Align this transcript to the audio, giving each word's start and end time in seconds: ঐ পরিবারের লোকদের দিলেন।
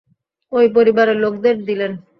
ঐ 0.51 0.63
পরিবারের 0.75 1.17
লোকদের 1.17 1.55
দিলেন। 1.65 1.91